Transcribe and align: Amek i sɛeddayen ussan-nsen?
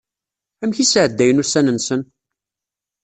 Amek 0.63 0.77
i 0.79 0.85
sɛeddayen 0.85 1.41
ussan-nsen? 1.43 2.01